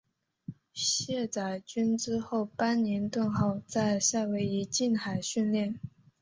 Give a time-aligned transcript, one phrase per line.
[0.73, 5.79] 卸载军资后班宁顿号在夏威夷近海训练。